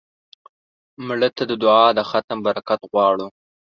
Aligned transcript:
مړه 1.07 1.29
ته 1.35 1.43
د 1.49 1.51
دعا 1.63 1.87
د 1.97 1.99
ختم 2.09 2.37
برکت 2.47 2.81
غواړو 2.91 3.27